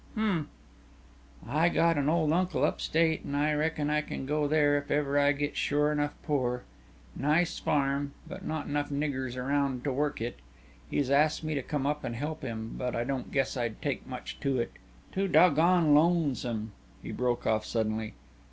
"Hm." 0.15 0.47
"I 1.47 1.69
got 1.69 1.95
an 1.95 2.09
old 2.09 2.33
uncle 2.33 2.63
up 2.63 2.81
state 2.81 3.21
an' 3.23 3.35
I 3.35 3.53
reckin 3.53 3.91
I 3.91 4.01
kin 4.01 4.25
go 4.25 4.45
up 4.45 4.49
there 4.49 4.75
if 4.75 4.89
ever 4.89 5.19
I 5.19 5.31
get 5.31 5.55
sure 5.55 5.91
enough 5.91 6.15
pore. 6.23 6.63
Nice 7.15 7.59
farm, 7.59 8.13
but 8.27 8.43
not 8.43 8.65
enough 8.65 8.89
niggers 8.89 9.37
around 9.37 9.83
to 9.83 9.93
work 9.93 10.19
it. 10.19 10.39
He's 10.89 11.11
asked 11.11 11.43
me 11.43 11.53
to 11.53 11.61
come 11.61 11.85
up 11.85 12.03
and 12.03 12.15
help 12.15 12.41
him, 12.41 12.77
but 12.79 12.95
I 12.95 13.03
don't 13.03 13.31
guess 13.31 13.55
I'd 13.55 13.79
take 13.79 14.07
much 14.07 14.39
to 14.39 14.57
it. 14.59 14.71
Too 15.11 15.27
doggone 15.27 15.93
lonesome" 15.93 16.71
He 17.03 17.11
broke 17.11 17.45
off 17.45 17.63
suddenly. 17.63 18.15